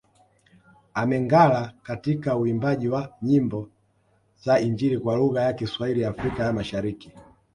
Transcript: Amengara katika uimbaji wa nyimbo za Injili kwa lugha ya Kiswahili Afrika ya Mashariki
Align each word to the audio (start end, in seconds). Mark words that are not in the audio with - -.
Amengara 0.93 1.73
katika 1.83 2.35
uimbaji 2.37 2.87
wa 2.87 3.13
nyimbo 3.21 3.69
za 4.45 4.59
Injili 4.59 4.99
kwa 4.99 5.15
lugha 5.15 5.41
ya 5.41 5.53
Kiswahili 5.53 6.05
Afrika 6.05 6.43
ya 6.43 6.53
Mashariki 6.53 7.11